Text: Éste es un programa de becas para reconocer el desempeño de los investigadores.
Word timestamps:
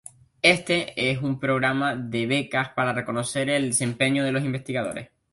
Éste 0.41 0.93
es 1.11 1.21
un 1.21 1.39
programa 1.39 1.95
de 1.95 2.25
becas 2.25 2.69
para 2.69 2.91
reconocer 2.91 3.51
el 3.51 3.65
desempeño 3.67 4.23
de 4.23 4.31
los 4.31 4.43
investigadores. 4.43 5.11